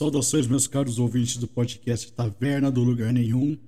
[0.00, 3.58] Saudações, meus caros ouvintes do podcast Taverna do Lugar Nenhum.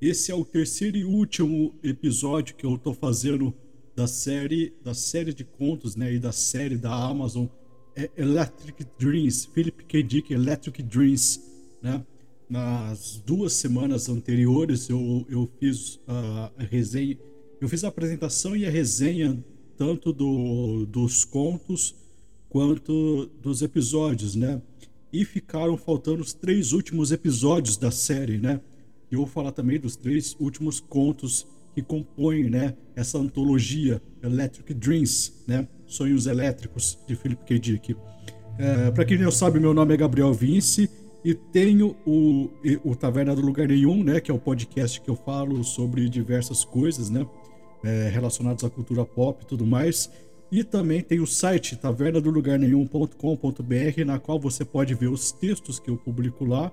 [0.00, 3.54] Esse é o terceiro e último episódio que eu estou fazendo
[3.94, 7.46] da série, da série de contos, né, e da série da Amazon
[7.94, 10.02] é Electric Dreams, Philip K.
[10.02, 11.40] Dick Electric Dreams,
[11.80, 12.04] né?
[12.50, 17.16] Nas duas semanas anteriores eu, eu fiz a resenha,
[17.60, 19.38] eu fiz a apresentação e a resenha
[19.76, 21.94] tanto do, dos contos
[22.48, 24.60] quanto dos episódios, né?
[25.12, 28.60] E ficaram faltando os três últimos episódios da série, né?
[29.10, 34.74] E eu vou falar também dos três últimos contos que compõem, né, essa antologia Electric
[34.74, 35.68] Dreams, né?
[35.86, 37.58] Sonhos Elétricos de Philip K.
[37.58, 37.96] Dick.
[38.58, 40.90] É, Para quem não sabe, meu nome é Gabriel Vince
[41.24, 42.50] e tenho o,
[42.84, 44.20] o Taverna do Lugar Nenhum, né?
[44.20, 47.26] Que é o podcast que eu falo sobre diversas coisas, né?
[47.84, 50.10] É, relacionadas à cultura pop e tudo mais.
[50.50, 55.96] E também tem o site tavernadolugarnenhum.com.br, na qual você pode ver os textos que eu
[55.96, 56.72] publico lá,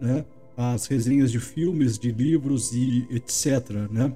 [0.00, 0.24] né?
[0.56, 3.70] as resenhas de filmes, de livros e etc.
[3.90, 4.14] Né?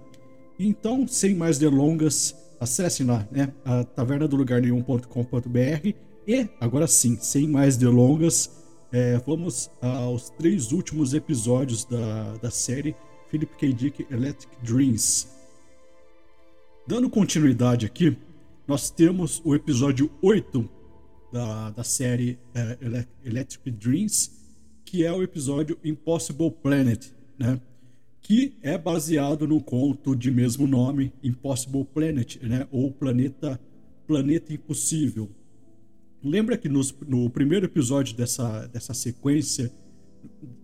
[0.58, 3.52] Então, sem mais delongas, acesse lá, né?
[3.64, 5.94] a tavernadolugarnenhum.com.br
[6.26, 8.50] e, agora sim, sem mais delongas,
[8.92, 12.94] é, vamos aos três últimos episódios da, da série
[13.30, 13.72] Philip K.
[13.72, 15.28] Dick Electric Dreams.
[16.86, 18.18] Dando continuidade aqui,
[18.66, 20.68] nós temos o episódio 8
[21.32, 22.78] da, da série é,
[23.24, 24.32] Electric Dreams,
[24.84, 27.60] que é o episódio Impossible Planet, né?
[28.20, 32.66] que é baseado no conto de mesmo nome, Impossible Planet, né?
[32.70, 33.60] ou Planeta,
[34.06, 35.30] Planeta Impossível.
[36.22, 39.72] Lembra que nos, no primeiro episódio dessa, dessa sequência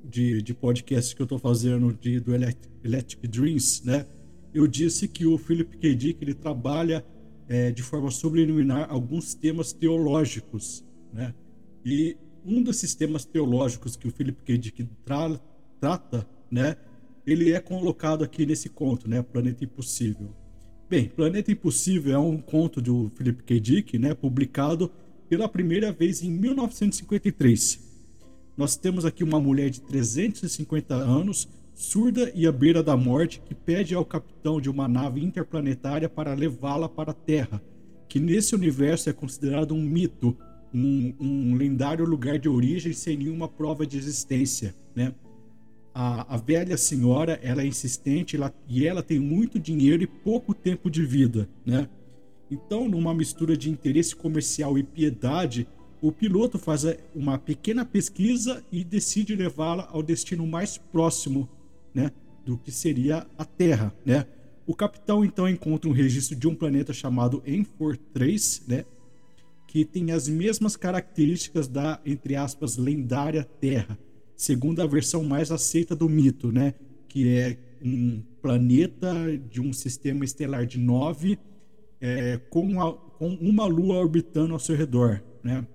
[0.04, 4.06] de, de podcasts que eu estou fazendo de, do Electric, Electric Dreams, né?
[4.52, 5.94] eu disse que o Philip K.
[5.94, 7.04] Dick ele trabalha
[7.48, 11.34] é, de forma subliminar alguns temas teológicos, né?
[11.84, 14.58] E um desses temas teológicos que o Philip K.
[14.58, 15.40] Dick tra
[15.80, 16.76] trata, né?
[17.26, 19.22] Ele é colocado aqui nesse conto, né?
[19.22, 20.30] Planeta Impossível.
[20.88, 23.60] Bem, Planeta Impossível é um conto do Philip K.
[23.60, 24.14] Dick, né?
[24.14, 24.90] Publicado
[25.28, 27.80] pela primeira vez em 1953.
[28.56, 33.54] Nós temos aqui uma mulher de 350 anos surda e à beira da morte, que
[33.54, 37.62] pede ao capitão de uma nave interplanetária para levá-la para a Terra,
[38.09, 40.34] que nesse universo é considerado um mito,
[40.72, 45.14] um, um, lendário lugar de origem sem nenhuma prova de existência, né?
[45.94, 50.54] A, a velha senhora, ela é insistente ela, e ela tem muito dinheiro e pouco
[50.54, 51.88] tempo de vida, né?
[52.50, 55.69] Então, numa mistura de interesse comercial e piedade,
[56.00, 61.48] o piloto faz uma pequena pesquisa e decide levá-la ao destino mais próximo
[61.96, 62.12] né,
[62.44, 64.26] do que seria a Terra, né?
[64.66, 68.84] O capitão então encontra um registro de um planeta chamado Enfor 3, né,
[69.66, 73.98] que tem as mesmas características da entre aspas lendária Terra,
[74.36, 76.74] segundo a versão mais aceita do mito, né,
[77.08, 79.14] que é um planeta
[79.50, 81.38] de um sistema estelar de nove
[82.00, 85.66] é, com, a, com uma lua orbitando ao seu redor, né?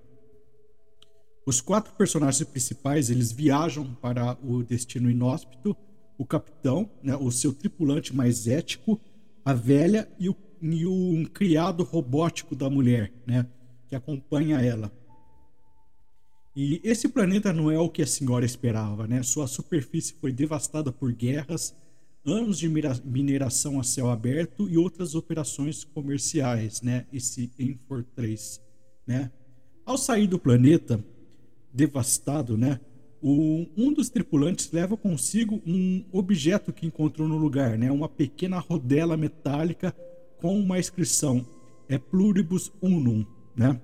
[1.44, 5.76] Os quatro personagens principais eles viajam para o destino inóspito
[6.18, 9.00] o capitão, né, o seu tripulante mais ético,
[9.44, 13.46] a velha e o, e o um criado robótico da mulher, né,
[13.88, 14.92] que acompanha ela.
[16.54, 19.22] E esse planeta não é o que a senhora esperava, né?
[19.22, 21.74] Sua superfície foi devastada por guerras,
[22.24, 27.06] anos de mineração a céu aberto e outras operações comerciais, né?
[27.10, 28.60] Esse Enfor 3,
[29.06, 29.32] né?
[29.84, 31.02] Ao sair do planeta
[31.72, 32.78] devastado, né?
[33.22, 37.90] O, um dos tripulantes leva consigo um objeto que encontrou no lugar, né?
[37.90, 39.94] uma pequena rodela metálica
[40.40, 41.46] com uma inscrição:
[41.88, 43.24] é Pluribus Unum.
[43.54, 43.80] Né?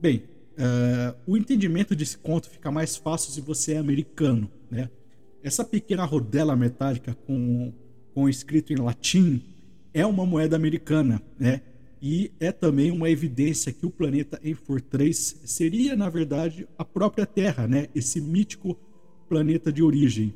[0.00, 0.24] Bem,
[0.58, 4.50] uh, o entendimento desse conto fica mais fácil se você é americano.
[4.68, 4.90] Né?
[5.40, 7.72] Essa pequena rodela metálica com,
[8.12, 9.40] com escrito em latim
[9.94, 11.62] é uma moeda americana, né?
[12.00, 17.26] E é também uma evidência que o planeta Enfor 3 seria, na verdade, a própria
[17.26, 17.88] Terra, né?
[17.94, 18.78] esse mítico
[19.28, 20.34] planeta de origem.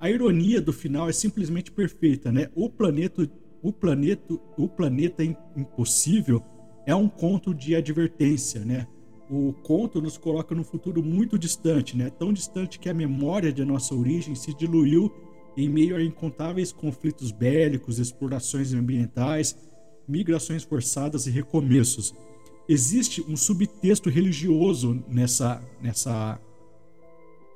[0.00, 2.48] A ironia do final é simplesmente perfeita, né?
[2.54, 3.28] O planeta,
[3.62, 5.24] o planeta, o planeta
[5.56, 6.42] impossível
[6.86, 8.86] é um conto de advertência, né?
[9.28, 12.10] O conto nos coloca num futuro muito distante, né?
[12.10, 15.12] Tão distante que a memória de nossa origem se diluiu
[15.56, 19.56] em meio a incontáveis conflitos bélicos, explorações ambientais
[20.08, 22.14] migrações forçadas e recomeços.
[22.68, 26.40] Existe um subtexto religioso nessa, nessa,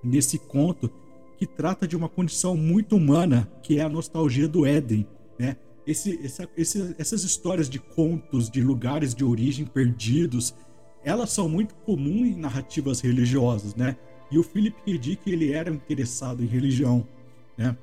[0.02, 0.90] nesse conto
[1.38, 5.06] que trata de uma condição muito humana, que é a nostalgia do Éden.
[5.38, 5.56] Né?
[5.86, 10.54] Esse, essa, esse, essas histórias de contos, de lugares de origem perdidos,
[11.02, 13.96] elas são muito comuns em narrativas religiosas, né?
[14.30, 14.98] E o Philip K.
[14.98, 17.06] Dick ele era interessado em religião,
[17.58, 17.76] né?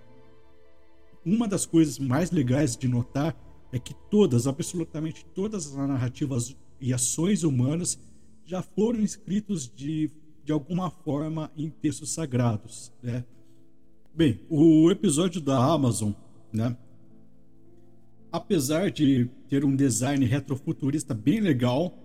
[1.26, 3.36] Uma das coisas mais legais de notar
[3.72, 8.00] é que todas, absolutamente todas as narrativas e ações humanas
[8.46, 10.10] já foram escritos de,
[10.44, 13.24] de alguma forma em textos sagrados, né?
[14.16, 16.12] Bem, o episódio da Amazon,
[16.52, 16.76] né?
[18.32, 21.98] Apesar de ter um design retrofuturista bem legal,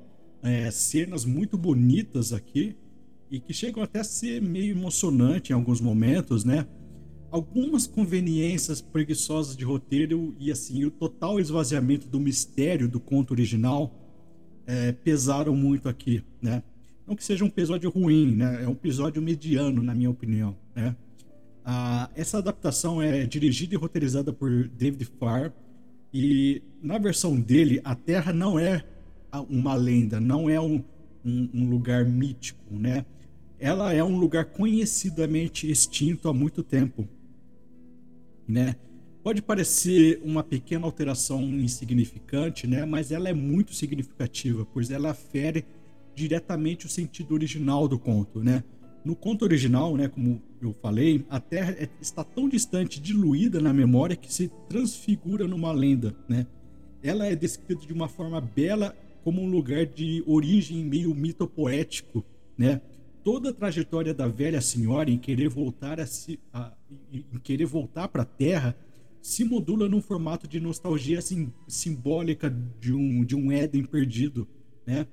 [0.42, 2.76] é, cenas muito bonitas aqui
[3.30, 6.66] e que chegam até a ser meio emocionante em alguns momentos, né?
[7.34, 13.92] Algumas conveniências preguiçosas de roteiro e assim o total esvaziamento do mistério do conto original
[14.64, 16.62] é, pesaram muito aqui, né?
[17.04, 18.62] Não que seja um episódio ruim, né?
[18.62, 20.94] É um episódio mediano, na minha opinião, né?
[21.64, 25.52] Ah, essa adaptação é dirigida e roteirizada por David Farr
[26.12, 28.84] e na versão dele a Terra não é
[29.50, 30.84] uma lenda, não é um,
[31.24, 33.04] um, um lugar mítico, né?
[33.58, 37.08] Ela é um lugar conhecidamente extinto há muito tempo,
[38.46, 38.76] né?
[39.22, 42.84] Pode parecer uma pequena alteração insignificante, né?
[42.84, 45.64] Mas ela é muito significativa, pois ela fere
[46.14, 48.62] diretamente o sentido original do conto, né?
[49.04, 53.72] No conto original, né, como eu falei, a Terra é, está tão distante, diluída na
[53.72, 56.46] memória que se transfigura numa lenda, né?
[57.02, 62.24] Ela é descrita de uma forma bela como um lugar de origem meio mitopoético,
[62.56, 62.80] né?
[63.24, 66.72] Toda a trajetória da velha senhora em querer voltar a, se, a
[67.10, 68.76] em querer voltar para a Terra
[69.22, 74.46] se modula num formato de nostalgia assim, simbólica de um de um Éden perdido,
[74.86, 75.06] né?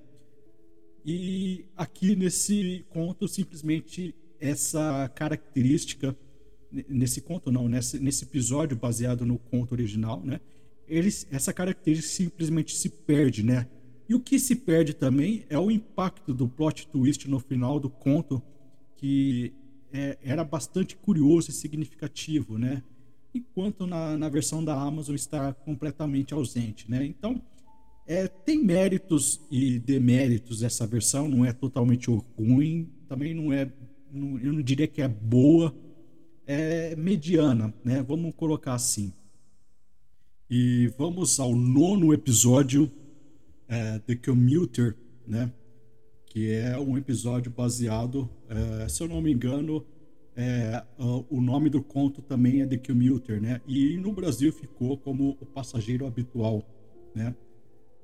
[1.06, 6.16] E aqui nesse conto simplesmente essa característica
[6.90, 10.40] nesse conto não, nesse, nesse episódio baseado no conto original, né?
[10.88, 13.68] Eles, essa característica simplesmente se perde, né?
[14.12, 17.90] E o que se perde também é o impacto do plot twist no final do
[17.90, 18.44] conto,
[18.98, 19.54] que
[19.90, 22.84] é, era bastante curioso e significativo, né?
[23.34, 27.06] Enquanto na, na versão da Amazon está completamente ausente, né?
[27.06, 27.42] Então,
[28.06, 33.72] é, tem méritos e deméritos essa versão, não é totalmente ruim, também não é,
[34.12, 35.74] não, eu não diria que é boa,
[36.46, 38.04] é mediana, né?
[38.04, 39.14] Vamos colocar assim.
[40.50, 42.92] E vamos ao nono episódio
[43.72, 45.50] é, The Commuter, né?
[46.26, 49.86] Que é um episódio baseado, é, se eu não me engano,
[50.36, 53.62] é, o nome do conto também é The Commuter, né?
[53.66, 56.64] E no Brasil ficou como O Passageiro Habitual,
[57.16, 57.34] né?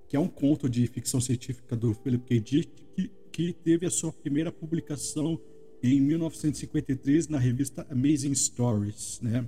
[0.08, 2.40] Que é um conto de ficção científica do Philip K.
[2.40, 5.40] Dick que, que teve a sua primeira publicação
[5.84, 9.48] em 1953 na revista Amazing Stories, né?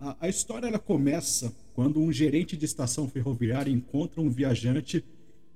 [0.00, 5.04] A, a história ela começa quando um gerente de estação ferroviária encontra um viajante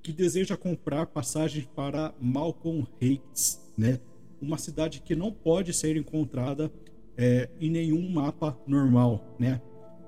[0.03, 4.01] que deseja comprar passagens para Malcolm Heights, né?
[4.41, 6.71] Uma cidade que não pode ser encontrada
[7.17, 9.61] é, em nenhum mapa normal, né?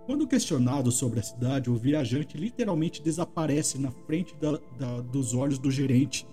[0.07, 5.59] Quando questionado sobre a cidade, o viajante literalmente desaparece na frente da, da, dos olhos
[5.59, 6.27] do gerente,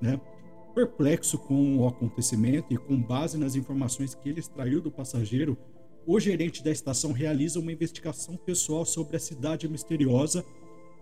[0.00, 0.20] né?
[0.74, 5.56] Perplexo com o acontecimento e com base nas informações que ele extraiu do passageiro,
[6.06, 10.44] o gerente da estação realiza uma investigação pessoal sobre a cidade misteriosa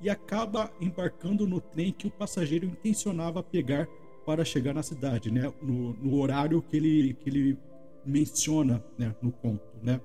[0.02, 3.87] e acaba embarcando no trem que o passageiro intencionava pegar
[4.26, 5.52] para chegar na cidade, né?
[5.62, 7.59] No, no horário que ele, que ele
[8.04, 9.14] menciona né?
[9.23, 10.00] no conto, né?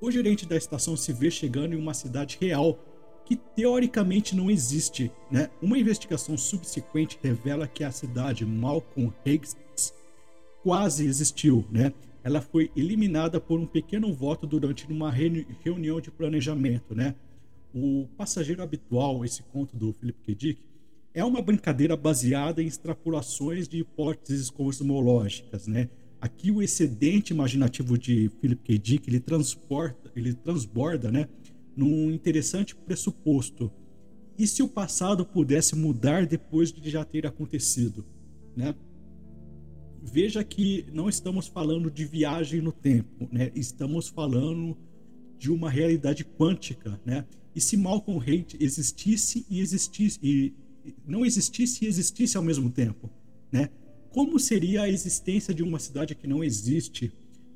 [0.00, 2.78] O gerente da estação se vê chegando em uma cidade real
[3.24, 5.48] que teoricamente não existe, né?
[5.62, 9.56] Uma investigação subsequente revela que a cidade Malcolm Higgs
[10.62, 11.92] quase existiu, né?
[12.24, 17.14] Ela foi eliminada por um pequeno voto durante uma reunião de planejamento, né?
[17.74, 20.34] O Passageiro Habitual, esse conto do Philip K.
[20.34, 20.62] Dick,
[21.14, 25.88] é uma brincadeira baseada em extrapolações de hipóteses cosmológicas, né?
[26.20, 28.78] Aqui o excedente imaginativo de Philip K.
[28.78, 31.28] Dick, ele transporta, ele transborda, né,
[31.76, 33.72] num interessante pressuposto.
[34.38, 38.04] E se o passado pudesse mudar depois de já ter acontecido,
[38.54, 38.74] né?
[40.02, 43.50] Veja que não estamos falando de viagem no tempo, né?
[43.54, 44.76] Estamos falando
[45.38, 47.24] de uma realidade quântica, né?
[47.54, 50.54] E se Malcolm Hate existisse e existisse e
[51.06, 53.10] não existisse e existisse ao mesmo tempo,
[53.50, 53.68] né?
[54.10, 57.12] Como seria a existência de uma cidade que não existe?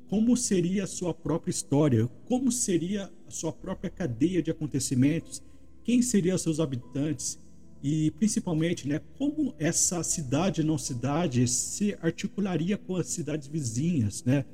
[0.09, 2.07] Como seria a sua própria história?
[2.25, 5.43] Como seria a sua própria cadeia de acontecimentos?
[5.83, 7.37] Quem seriam seus habitantes?
[7.83, 14.45] E principalmente, né, como essa cidade não cidade se articularia com as cidades vizinhas, né?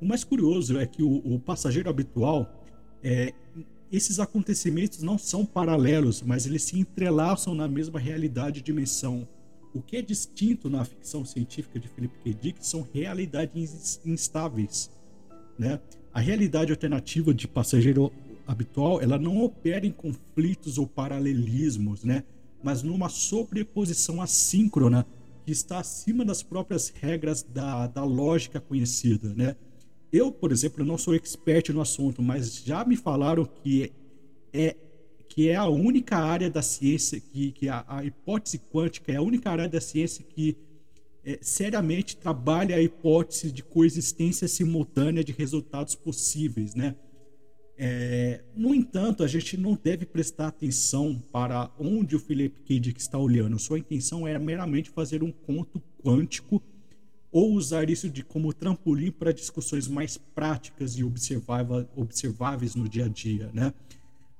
[0.00, 2.66] O mais curioso é que o, o passageiro habitual
[3.02, 3.32] é,
[3.92, 9.28] esses acontecimentos não são paralelos, mas eles se entrelaçam na mesma realidade e dimensão.
[9.74, 12.32] o que é distinto na ficção científica de Philip K.
[12.32, 14.88] Dick são realidades instáveis,
[15.58, 15.80] né?
[16.12, 18.12] A realidade alternativa de passageiro
[18.46, 22.22] habitual, ela não opera em conflitos ou paralelismos, né?
[22.62, 25.04] Mas numa sobreposição assíncrona
[25.44, 29.56] que está acima das próprias regras da, da lógica conhecida, né?
[30.14, 33.92] Eu, por exemplo, não sou expert no assunto, mas já me falaram que
[34.52, 34.76] é
[35.28, 39.22] que é a única área da ciência que, que a, a hipótese quântica é a
[39.22, 40.56] única área da ciência que
[41.24, 46.94] é, seriamente trabalha a hipótese de coexistência simultânea de resultados possíveis, né?
[47.76, 52.78] É, no entanto, a gente não deve prestar atenção para onde o Philip K.
[52.78, 53.58] Dick está olhando.
[53.58, 56.62] Sua intenção é meramente fazer um conto quântico
[57.34, 63.08] ou usar isso de como trampolim para discussões mais práticas e observáveis no dia a
[63.08, 63.74] dia, né?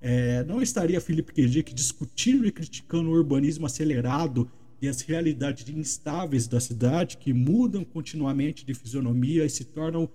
[0.00, 1.74] É, não estaria Philip K.
[1.74, 4.48] Discutindo e criticando o urbanismo acelerado
[4.80, 10.08] e as realidades instáveis da cidade que mudam continuamente de fisionomia e se tornam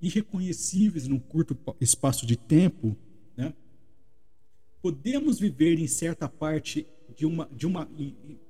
[0.00, 2.96] irreconhecíveis num curto espaço de tempo,
[3.36, 3.52] né?
[4.80, 7.86] Podemos viver em certa parte de uma de uma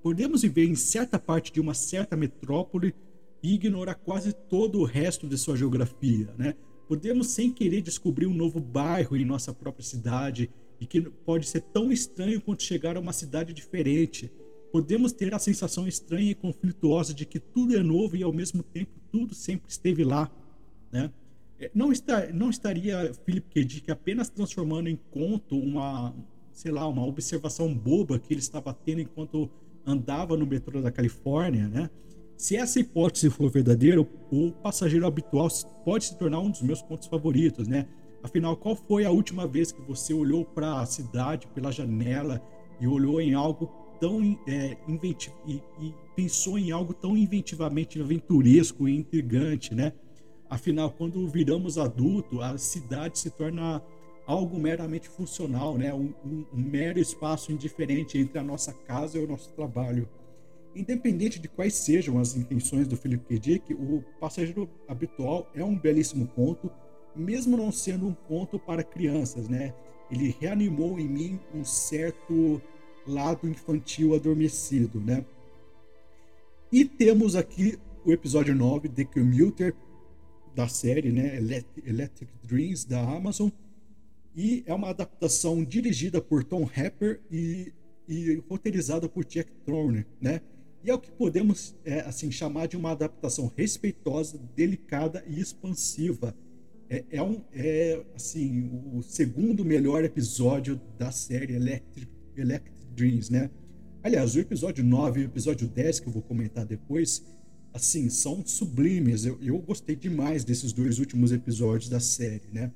[0.00, 2.94] podemos viver em certa parte de uma certa metrópole
[3.42, 6.54] ignorar quase todo o resto de sua geografia, né?
[6.88, 11.60] Podemos sem querer descobrir um novo bairro em nossa própria cidade e que pode ser
[11.60, 14.30] tão estranho quanto chegar a uma cidade diferente.
[14.70, 18.62] Podemos ter a sensação estranha e conflituosa de que tudo é novo e ao mesmo
[18.62, 20.30] tempo tudo sempre esteve lá,
[20.90, 21.10] né?
[21.58, 23.64] É, não, está, não estaria Philip K.
[23.64, 26.12] Dick apenas transformando em conto uma,
[26.52, 29.48] sei lá, uma observação boba que ele estava tendo enquanto
[29.86, 31.88] andava no metrô da Califórnia, né?
[32.36, 35.48] Se essa hipótese for verdadeira, o passageiro habitual
[35.84, 37.86] pode se tornar um dos meus contos favoritos, né?
[38.22, 42.40] Afinal, qual foi a última vez que você olhou para a cidade pela janela
[42.80, 43.66] e olhou em algo
[44.00, 49.92] tão é, inventivo e, e, pensou em algo tão inventivamente aventuresco e intrigante, né?
[50.50, 53.82] Afinal, quando viramos adulto, a cidade se torna
[54.26, 55.94] algo meramente funcional, né?
[55.94, 60.08] Um, um, um mero espaço indiferente entre a nossa casa e o nosso trabalho.
[60.74, 63.38] Independente de quais sejam as intenções do Philip K.
[63.38, 66.70] Dick, o Passageiro Habitual é um belíssimo conto,
[67.14, 69.74] mesmo não sendo um conto para crianças, né?
[70.10, 72.60] Ele reanimou em mim um certo
[73.06, 75.24] lado infantil adormecido, né?
[76.70, 79.74] E temos aqui o episódio 9, The Commuter,
[80.54, 81.36] da série, né?
[81.36, 83.50] Electric Dreams, da Amazon.
[84.34, 87.72] E é uma adaptação dirigida por Tom Happer e,
[88.08, 90.40] e roteirizada por Jack Turner, né?
[90.84, 96.34] E é o que podemos é, assim chamar de uma adaptação respeitosa, delicada e expansiva.
[96.90, 103.48] É, é, um, é assim o segundo melhor episódio da série Electric, Electric Dreams, né?
[104.02, 107.24] Aliás, o episódio 9 e o episódio 10, que eu vou comentar depois,
[107.72, 109.24] assim, são sublimes.
[109.24, 112.72] Eu, eu gostei demais desses dois últimos episódios da série, né?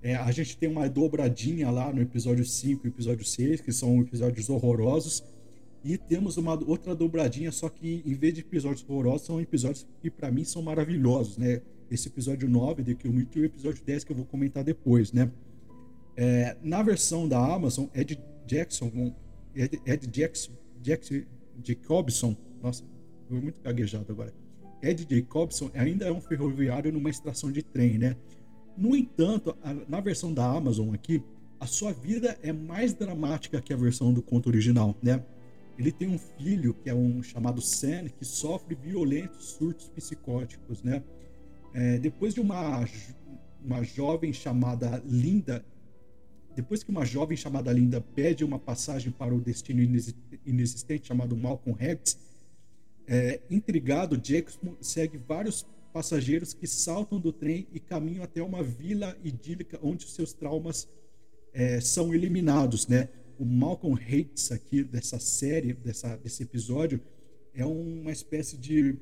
[0.00, 4.00] É, a gente tem uma dobradinha lá no episódio 5 e episódio 6, que são
[4.00, 5.22] episódios horrorosos
[5.86, 10.10] e temos uma outra dobradinha, só que em vez de episódios horrorosos, são episódios que
[10.10, 11.62] para mim são maravilhosos, né?
[11.88, 15.12] Esse episódio 9 de Kill Me e o episódio 10 que eu vou comentar depois,
[15.12, 15.30] né?
[16.16, 19.14] É, na versão da Amazon, Ed Jackson,
[19.54, 20.52] Ed, Ed Jackson,
[20.82, 21.22] Jackson
[21.62, 22.82] Jacobson, nossa,
[23.28, 24.34] foi muito gaguejado agora.
[24.82, 28.16] Ed Jacobson ainda é um ferroviário numa estação de trem, né?
[28.76, 31.22] No entanto, a, na versão da Amazon aqui,
[31.60, 35.22] a sua vida é mais dramática que a versão do conto original, né?
[35.78, 41.02] Ele tem um filho que é um chamado Sam que sofre violentos surtos psicóticos, né?
[41.74, 42.86] É, depois de uma
[43.66, 45.64] uma jovem chamada Linda,
[46.54, 49.82] depois que uma jovem chamada Linda pede uma passagem para o destino
[50.46, 52.16] inexistente chamado Malcolm X,
[53.08, 59.16] é, intrigado, Jackson segue vários passageiros que saltam do trem e caminham até uma vila
[59.24, 60.88] idílica onde seus traumas
[61.52, 63.08] é, são eliminados, né?
[63.38, 67.00] O Malcolm Hates aqui dessa série, dessa, desse episódio,
[67.54, 68.96] é uma espécie de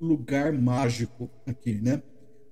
[0.00, 2.02] lugar mágico aqui, né?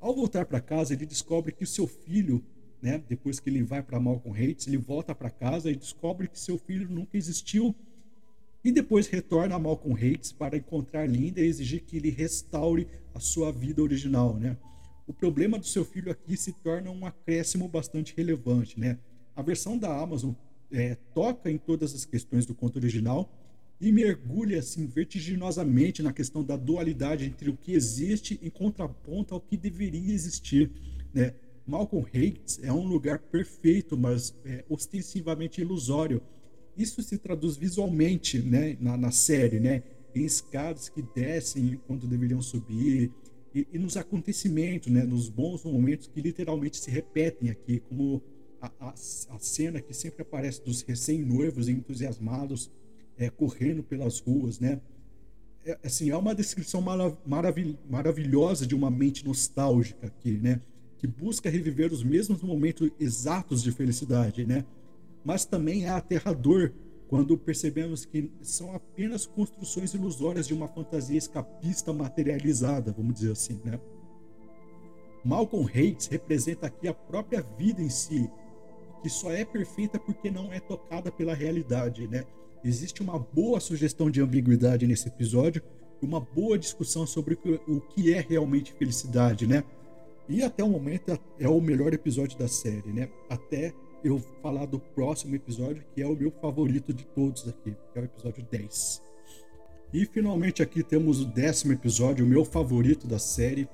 [0.01, 2.43] Ao voltar para casa, ele descobre que seu filho,
[2.81, 6.39] né, depois que ele vai para Malcolm Hates, ele volta para casa e descobre que
[6.39, 7.75] seu filho nunca existiu
[8.65, 13.21] e depois retorna a Malcolm Hates para encontrar Linda e exigir que ele restaure a
[13.21, 14.57] sua vida original, né?
[15.07, 18.99] O problema do seu filho aqui se torna um acréscimo bastante relevante, né?
[19.35, 20.33] A versão da Amazon
[20.73, 23.33] é, toca em todas as questões do conto original
[23.81, 29.41] e mergulha assim vertiginosamente na questão da dualidade entre o que existe em contraponto ao
[29.41, 30.71] que deveria existir,
[31.15, 31.35] né?
[31.67, 36.21] Malcolm Hates é um lugar perfeito, mas é, ostensivamente ilusório.
[36.77, 39.83] Isso se traduz visualmente, né, na, na série, né?
[40.15, 43.13] em escadas que descem quando deveriam subir,
[43.55, 48.23] e, e, nos acontecimentos, né, nos bons momentos que literalmente se repetem aqui, como
[48.61, 52.71] a, a, cena que sempre aparece dos recém-noivos entusiasmados
[53.17, 54.81] é, correndo pelas ruas, né?
[55.65, 56.83] É, assim, é uma descrição
[57.27, 60.61] maravil maravilhosa de uma mente nostálgica aqui, né?
[60.99, 64.65] Que busca reviver os mesmos momentos exatos de felicidade, né?
[65.25, 66.73] Mas também é aterrador
[67.09, 73.61] quando percebemos que são apenas construções ilusórias de uma fantasia escapista materializada, vamos dizer assim,
[73.65, 73.81] né?
[75.25, 78.31] Malcolm Hates representa aqui a própria vida em si,
[79.01, 82.25] que só é perfeita porque não é tocada pela realidade, né?
[82.65, 85.63] Existe uma boa sugestão de ambiguidade nesse episódio,
[86.03, 89.65] uma boa discussão sobre o que é realmente felicidade, né?
[90.29, 93.09] E até o momento é o melhor episódio da série, né?
[93.29, 93.73] Até
[94.05, 98.03] eu falar do próximo episódio, que é o meu favorito de todos aqui, que é
[98.03, 99.03] o episódio 10.
[99.93, 103.69] E finalmente aqui temos o décimo episódio, o meu favorito da série,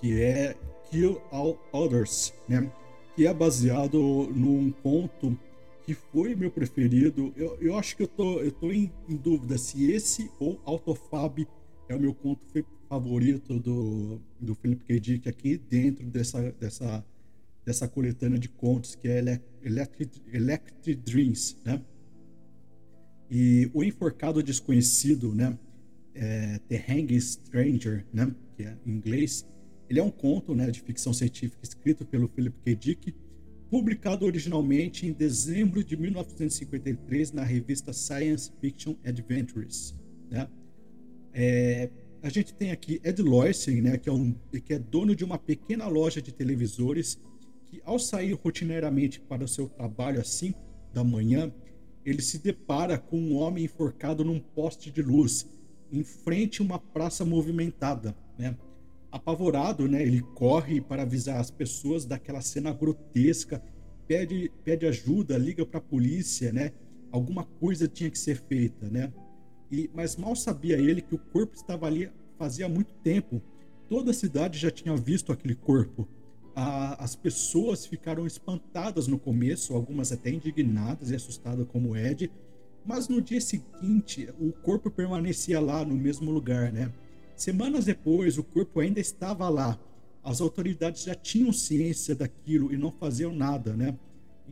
[0.00, 0.56] que é
[0.90, 2.72] Kill All Others, né?
[3.20, 4.00] Que é baseado
[4.34, 5.38] num conto
[5.84, 7.34] que foi meu preferido.
[7.36, 11.46] Eu, eu acho que eu tô, eu tô em, em dúvida se esse ou Autofab
[11.86, 12.40] é o meu conto
[12.88, 14.98] favorito do, do Philip K.
[14.98, 17.04] Dick aqui dentro dessa, dessa,
[17.62, 19.18] dessa coletânea de contos que é
[19.62, 21.84] Electric, Electric Dreams, né?
[23.30, 25.58] E o Enforcado Desconhecido, né?
[26.14, 28.34] É, The Hanging Stranger, né?
[28.56, 29.46] Que é em inglês.
[29.90, 32.76] Ele é um conto, né, de ficção científica escrito pelo Philip K.
[32.76, 33.14] Dick
[33.68, 39.94] publicado originalmente em dezembro de 1953 na revista Science Fiction Adventures.
[40.30, 40.48] Né?
[41.32, 41.90] É,
[42.22, 44.32] a gente tem aqui Ed Loysen, né, que, é um,
[44.64, 47.18] que é dono de uma pequena loja de televisores,
[47.66, 50.58] que ao sair rotineiramente para o seu trabalho às 5
[50.92, 51.52] da manhã,
[52.04, 55.46] ele se depara com um homem enforcado num poste de luz,
[55.92, 58.16] em frente a uma praça movimentada.
[58.36, 58.56] Né?
[59.10, 60.02] Apavorado, né?
[60.02, 63.62] Ele corre para avisar as pessoas daquela cena grotesca,
[64.06, 66.72] pede, pede ajuda, liga para a polícia, né?
[67.10, 69.12] Alguma coisa tinha que ser feita, né?
[69.70, 73.42] E, mas mal sabia ele que o corpo estava ali fazia muito tempo.
[73.88, 76.08] Toda a cidade já tinha visto aquele corpo.
[76.54, 82.30] A, as pessoas ficaram espantadas no começo, algumas até indignadas e assustadas como Ed,
[82.84, 86.92] mas no dia seguinte o corpo permanecia lá no mesmo lugar, né?
[87.40, 89.80] Semanas depois, o corpo ainda estava lá.
[90.22, 93.98] As autoridades já tinham ciência daquilo e não faziam nada, né?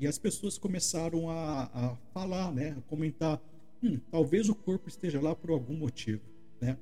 [0.01, 2.75] E as pessoas começaram a, a falar, né?
[2.79, 3.39] A comentar,
[3.83, 6.23] hum, talvez o corpo esteja lá por algum motivo,
[6.63, 6.79] né?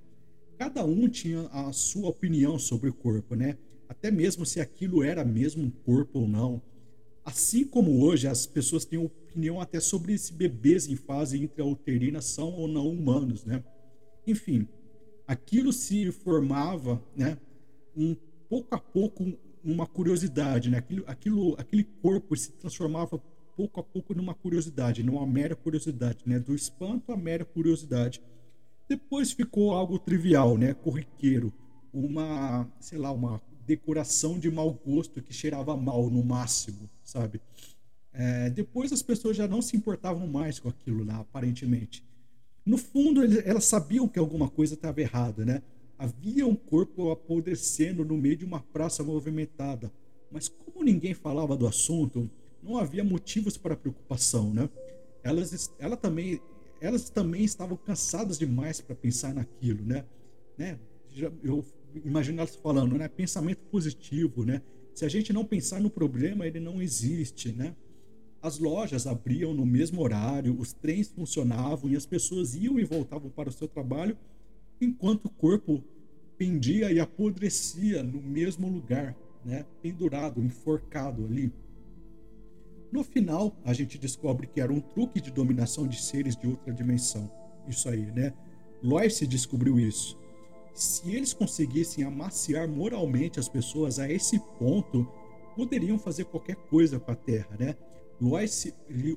[0.57, 3.59] Cada um tinha a sua opinião sobre o corpo, né?
[3.89, 6.63] Até mesmo se aquilo era mesmo um corpo ou não.
[7.25, 12.53] Assim como hoje as pessoas têm opinião até sobre se bebês em fase intrauterina são
[12.53, 13.65] ou não humanos, né?
[14.25, 14.69] Enfim,
[15.27, 17.39] aquilo se formava, né,
[17.97, 18.17] um
[18.49, 19.33] pouco a pouco
[19.65, 20.79] uma curiosidade, né?
[20.79, 23.21] Aquilo, aquilo, aquele corpo se transformava
[23.57, 26.39] pouco a pouco numa curiosidade, numa mera curiosidade, né?
[26.39, 28.23] Do espanto à mera curiosidade.
[28.89, 30.73] Depois ficou algo trivial, né?
[30.73, 31.53] Corriqueiro,
[31.93, 37.41] uma, sei lá, uma decoração de mau gosto que cheirava mal no máximo, sabe?
[38.13, 42.05] É, depois as pessoas já não se importavam mais com aquilo lá, aparentemente.
[42.67, 45.63] No fundo, elas sabiam que alguma coisa estava errada, né?
[45.97, 49.93] Havia um corpo apodrecendo no meio de uma praça movimentada,
[50.33, 52.29] mas como ninguém falava do assunto,
[52.61, 54.69] não havia motivos para preocupação, né?
[55.23, 56.41] Elas, ela também,
[56.81, 60.05] elas também estavam cansadas demais para pensar naquilo, né?
[60.59, 60.77] né?
[61.43, 61.65] Eu
[62.05, 63.07] imagino elas falando, né?
[63.09, 64.61] Pensamento positivo, né?
[64.93, 67.77] Se a gente não pensar no problema, ele não existe, né?
[68.43, 73.31] As lojas abriam no mesmo horário, os trens funcionavam e as pessoas iam e voltavam
[73.31, 74.17] para o seu trabalho,
[74.81, 75.83] enquanto o corpo
[76.37, 79.65] pendia e apodrecia no mesmo lugar, né?
[79.83, 81.53] pendurado, enforcado ali.
[82.93, 86.73] No final, a gente descobre que era um truque de dominação de seres de outra
[86.73, 87.31] dimensão.
[87.67, 88.33] Isso aí, né?
[88.83, 90.19] Lois descobriu isso.
[90.73, 95.09] Se eles conseguissem amaciar moralmente as pessoas a esse ponto,
[95.57, 97.75] poderiam fazer qualquer coisa com a Terra, né?
[98.21, 98.73] Lois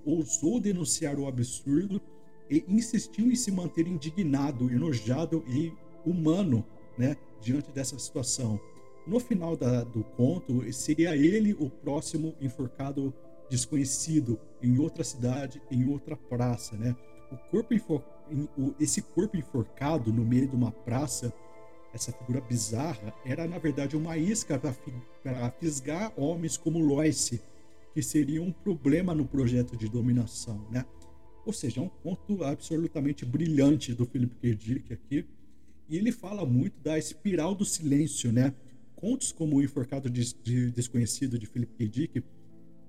[0.05, 2.01] ousou denunciar o absurdo
[2.49, 5.71] e insistiu em se manter indignado, enojado e
[6.05, 6.65] humano
[6.97, 8.59] né, diante dessa situação.
[9.07, 13.13] No final da, do conto, seria ele o próximo enforcado
[13.49, 16.75] desconhecido em outra cidade, em outra praça.
[16.77, 16.95] Né?
[17.31, 18.03] O corpo.
[18.79, 21.33] Esse corpo enforcado no meio de uma praça,
[21.91, 24.59] essa figura bizarra, era na verdade uma isca
[25.23, 27.41] para fisgar homens como Lois,
[27.93, 30.85] que seria um problema no projeto de dominação, né?
[31.45, 34.55] Ou seja, é um conto absolutamente brilhante do Philip K.
[34.55, 35.25] Dick aqui.
[35.87, 38.53] E ele fala muito da espiral do silêncio, né?
[38.95, 41.87] Contos como O Enforcado de, de Desconhecido de Philip K.
[41.87, 42.23] Dick,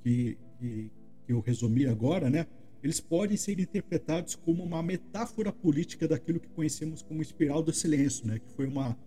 [0.02, 0.90] que, que,
[1.26, 2.46] que eu resumi agora, né?
[2.82, 8.26] Eles podem ser interpretados como uma metáfora política daquilo que conhecemos como espiral do silêncio,
[8.26, 8.38] né?
[8.38, 8.98] Que foi uma,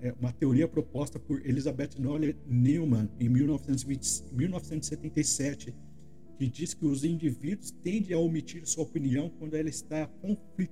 [0.00, 5.74] é, uma teoria proposta por Elizabeth Nolle Neumann em 1920, 1977
[6.38, 10.70] que diz que os indivíduos tendem a omitir sua opinião quando ela está, conflit...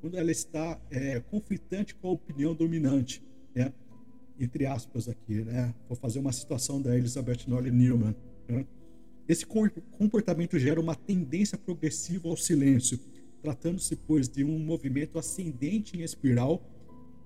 [0.00, 3.22] quando ela está é, conflitante com a opinião dominante,
[3.54, 3.72] né?
[4.38, 5.74] entre aspas aqui, né?
[5.88, 8.14] Vou fazer uma citação da Elizabeth Nolle Newman.
[8.46, 8.66] Né?
[9.26, 13.00] Esse comportamento gera uma tendência progressiva ao silêncio,
[13.42, 16.62] tratando-se, pois, de um movimento ascendente em espiral,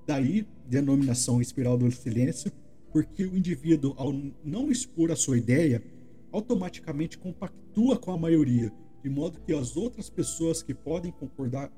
[0.07, 2.53] daí denominação espiral do silêncio,
[2.93, 4.13] porque o indivíduo, ao
[4.45, 5.83] não expor a sua ideia,
[6.31, 11.71] automaticamente compactua com a maioria, de modo que as outras pessoas que podem concordar,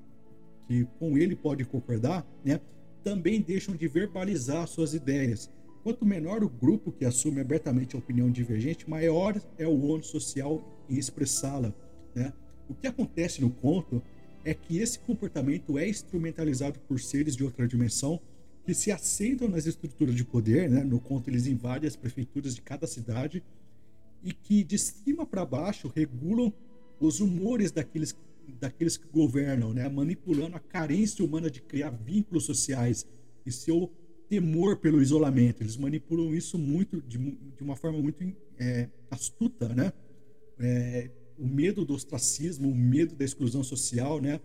[0.66, 2.60] que com ele podem concordar, né,
[3.02, 5.50] também deixam de verbalizar suas ideias.
[5.82, 10.64] Quanto menor o grupo que assume abertamente a opinião divergente, maior é o ônus social
[10.88, 11.74] em expressá-la.
[12.14, 12.32] Né?
[12.68, 14.02] O que acontece no conto
[14.44, 18.20] é que esse comportamento é instrumentalizado por seres de outra dimensão
[18.64, 20.68] que se assentam nas estruturas de poder.
[20.70, 20.84] Né?
[20.84, 23.42] No conto, eles invadem as prefeituras de cada cidade
[24.22, 26.52] e que de cima para baixo regulam
[27.00, 28.14] os humores daqueles,
[28.60, 29.88] daqueles que governam, né?
[29.88, 33.06] manipulando a carência humana de criar vínculos sociais
[33.44, 33.90] e seu
[34.28, 35.62] temor pelo isolamento.
[35.62, 38.24] Eles manipulam isso muito de, de uma forma muito
[38.58, 39.92] é, astuta, né?
[40.58, 44.40] É, o medo do ostracismo, o medo da exclusão social, né?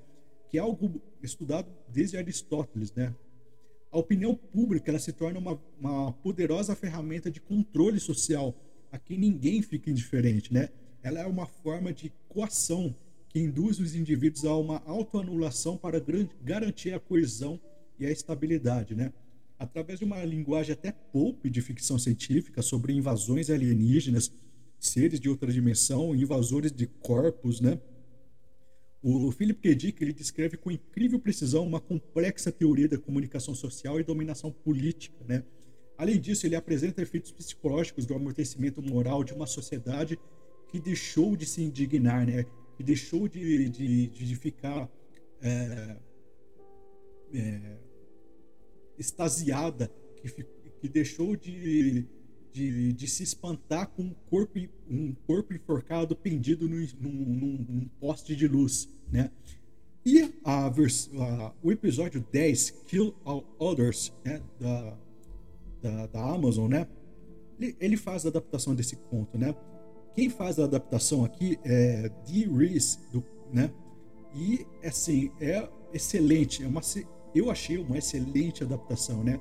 [0.49, 3.15] Que é algo estudado desde Aristóteles, né?
[3.91, 8.55] A opinião pública ela se torna uma, uma poderosa ferramenta de controle social
[8.91, 10.69] aqui ninguém fica indiferente, né?
[11.01, 12.95] Ela é uma forma de coação
[13.29, 16.01] que induz os indivíduos a uma autoanulação para
[16.43, 17.59] garantir a coesão
[17.99, 19.13] e a estabilidade, né?
[19.57, 24.31] Através de uma linguagem até pulp de ficção científica sobre invasões alienígenas,
[24.79, 27.79] seres de outra dimensão, invasores de corpos, né?
[29.01, 29.75] O Philip K.
[29.75, 35.23] Dick ele descreve com incrível precisão uma complexa teoria da comunicação social e dominação política,
[35.25, 35.43] né?
[35.97, 40.17] Além disso, ele apresenta efeitos psicológicos do amortecimento moral de uma sociedade
[40.69, 42.45] que deixou de se indignar, né?
[42.77, 44.89] que deixou de, de, de ficar
[45.41, 45.97] é,
[47.33, 47.77] é,
[48.97, 50.45] extasiada, que,
[50.79, 52.07] que deixou de,
[52.51, 54.59] de, de, se espantar com um corpo,
[54.89, 58.89] um corpo enforcado pendido num, num, num poste de luz.
[59.11, 59.31] Né?
[60.05, 64.97] E a a, o episódio 10, Kill All Others, né, da,
[65.81, 66.87] da, da Amazon, né?
[67.59, 69.53] Ele, ele, faz a adaptação desse conto, né?
[70.15, 73.71] Quem faz a adaptação aqui é Dee Reese, do, né?
[74.33, 76.81] E assim é excelente, é uma,
[77.35, 79.39] eu achei uma excelente adaptação, né?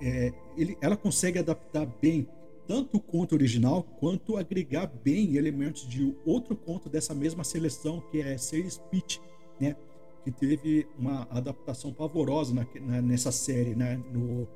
[0.00, 2.28] É, é, ele, ela consegue adaptar bem
[2.66, 8.20] tanto o conto original quanto agregar bem elementos de outro conto dessa mesma seleção que
[8.20, 9.20] é Ser Speech,
[9.60, 9.76] né?
[10.22, 14.02] Que teve uma adaptação pavorosa na, na, nessa série, né?
[14.10, 14.48] No,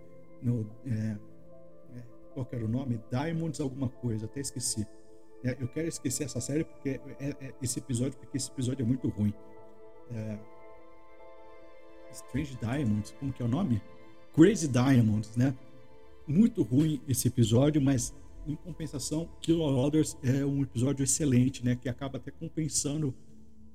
[0.43, 1.19] no é,
[1.97, 2.99] é, qual era o nome?
[3.11, 4.87] Diamonds alguma coisa, até esqueci.
[5.45, 8.87] É, eu quero esquecer essa série porque é, é, esse episódio, porque esse episódio é
[8.87, 9.35] muito ruim.
[10.11, 10.39] É,
[12.11, 13.83] Strange Diamonds, como que é o nome?
[14.39, 15.53] Crazy Diamonds, né?
[16.25, 18.15] Muito ruim esse episódio, mas
[18.47, 21.75] em compensação, Kill All Others é um episódio excelente, né?
[21.75, 23.13] Que acaba até compensando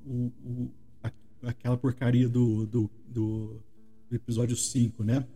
[0.08, 0.71] o, o
[1.04, 1.12] a,
[1.49, 3.62] aquela porcaria do, do, do,
[4.10, 5.28] episódio 5, né?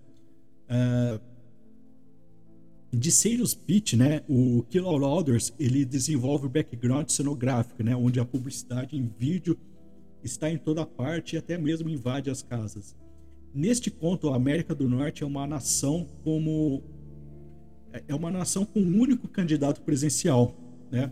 [0.70, 1.20] Uh,
[2.96, 8.18] de sales pitch, né, o Kill All Others, ele desenvolve o background cenográfico, né, onde
[8.18, 9.58] a publicidade em vídeo
[10.24, 12.96] está em toda parte e até mesmo invade as casas.
[13.58, 16.84] Neste conto, a América do Norte é uma nação como
[18.08, 20.56] é uma nação com um único candidato presencial,
[20.92, 21.12] né?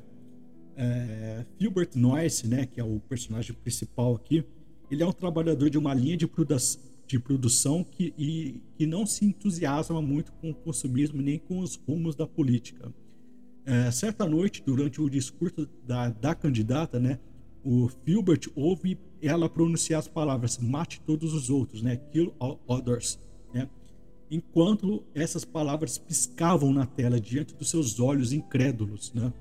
[0.77, 4.43] É, Philbert Noyce, né, que é o personagem principal aqui,
[4.91, 9.07] ele é um trabalhador de uma linha de, produção de produção que, e, que não
[9.07, 12.93] se entusiasma muito com o consumismo nem com os rumos da política.
[13.65, 17.17] É, certa noite, durante o discurso da, da candidata, né,
[17.65, 23.19] o Filbert ouve ela pronunciar as palavras mate todos os outros, né, kill all others,
[23.51, 23.67] né,
[24.29, 29.11] enquanto essas palavras piscavam na tela diante dos seus olhos incrédulos.
[29.13, 29.33] Né.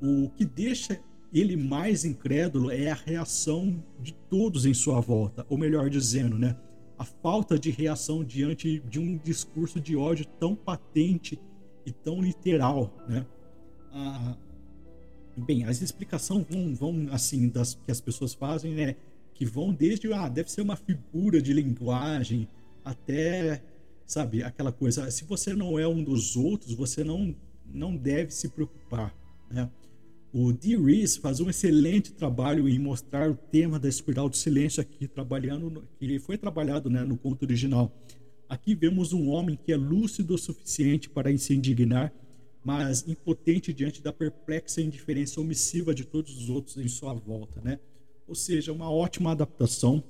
[0.00, 0.98] O que deixa
[1.32, 6.56] ele mais incrédulo é a reação de todos em sua volta, ou melhor dizendo, né,
[6.98, 11.38] a falta de reação diante de um discurso de ódio tão patente
[11.86, 13.24] e tão literal, né?
[13.92, 14.36] Ah,
[15.38, 18.96] bem, as explicações vão, vão assim das que as pessoas fazem é
[19.34, 22.48] que vão desde, ah, deve ser uma figura de linguagem,
[22.84, 23.62] até,
[24.04, 27.34] sabe, aquela coisa, se você não é um dos outros, você não,
[27.72, 29.14] não deve se preocupar,
[29.48, 29.70] né?
[30.32, 34.80] O Dee Reese faz um excelente trabalho em mostrar o tema da espiral do silêncio
[34.80, 37.90] aqui, trabalhando, que foi trabalhado né, no conto original.
[38.46, 42.12] Aqui vemos um homem que é lúcido o suficiente para se indignar,
[42.68, 47.80] mas impotente diante da perplexa indiferença omissiva de todos os outros em sua volta, né?
[48.26, 50.04] Ou seja, uma ótima adaptação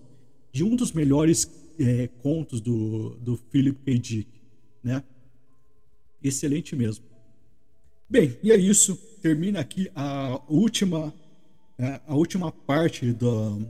[0.50, 3.98] de um dos melhores é, contos do, do Philip K.
[4.00, 4.28] Dick,
[4.82, 5.04] né?
[6.20, 7.04] Excelente mesmo.
[8.10, 8.96] Bem, e é isso.
[9.22, 11.14] Termina aqui a última,
[11.78, 13.64] é, a última parte do,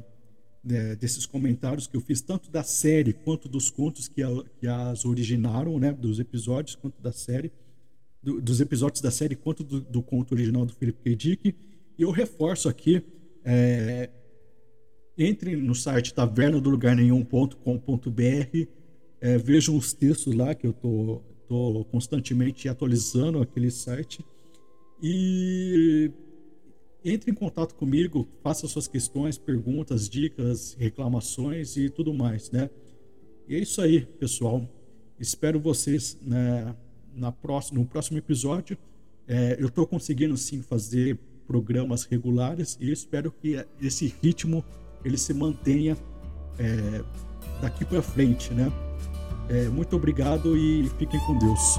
[0.65, 4.67] de, desses comentários que eu fiz, tanto da série quanto dos contos que, a, que
[4.67, 5.93] as originaram, né?
[5.93, 7.53] Dos episódios quanto da série,
[8.23, 11.17] do, dos episódios da série quanto do, do, conto original do Philip K.
[11.17, 11.55] Dick.
[11.99, 13.03] E eu reforço aqui
[13.45, 14.11] é,
[15.17, 18.67] entre no site taverna do lugar nenhum.com.br,
[19.21, 24.25] é, vejam os textos lá que eu tô, tô constantemente atualizando aquele site
[25.03, 26.11] e
[27.05, 32.69] entre em contato comigo, faça suas questões, perguntas, dicas, reclamações e tudo mais, né?
[33.49, 34.69] E é isso aí, pessoal.
[35.19, 36.75] Espero vocês né,
[37.19, 38.77] na próxima, no próximo episódio.
[39.27, 44.65] É, eu estou conseguindo sim fazer programas regulares e espero que esse ritmo
[45.05, 45.97] ele se mantenha
[46.59, 47.03] é,
[47.61, 48.71] daqui para frente, né?
[49.49, 51.79] É, muito obrigado e fiquem com Deus.